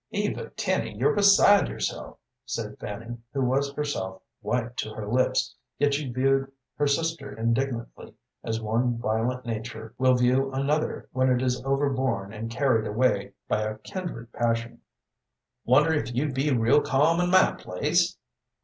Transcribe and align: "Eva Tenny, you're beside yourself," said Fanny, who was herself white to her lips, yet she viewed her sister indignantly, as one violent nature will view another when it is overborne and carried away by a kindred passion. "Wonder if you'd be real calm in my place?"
"Eva 0.11 0.49
Tenny, 0.57 0.97
you're 0.97 1.13
beside 1.13 1.67
yourself," 1.67 2.17
said 2.43 2.75
Fanny, 2.79 3.19
who 3.35 3.43
was 3.45 3.71
herself 3.73 4.23
white 4.41 4.75
to 4.77 4.91
her 4.95 5.05
lips, 5.07 5.55
yet 5.77 5.93
she 5.93 6.11
viewed 6.11 6.51
her 6.75 6.87
sister 6.87 7.31
indignantly, 7.37 8.15
as 8.43 8.59
one 8.59 8.97
violent 8.97 9.45
nature 9.45 9.93
will 9.99 10.15
view 10.15 10.51
another 10.53 11.07
when 11.11 11.29
it 11.29 11.43
is 11.43 11.61
overborne 11.63 12.33
and 12.33 12.49
carried 12.49 12.87
away 12.87 13.33
by 13.47 13.61
a 13.61 13.77
kindred 13.77 14.33
passion. 14.33 14.81
"Wonder 15.65 15.93
if 15.93 16.15
you'd 16.15 16.33
be 16.33 16.51
real 16.51 16.81
calm 16.81 17.19
in 17.21 17.29
my 17.29 17.51
place?" 17.51 18.17